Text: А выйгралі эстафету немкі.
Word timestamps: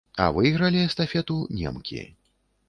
А 0.23 0.29
выйгралі 0.37 0.81
эстафету 0.87 1.37
немкі. 1.61 2.01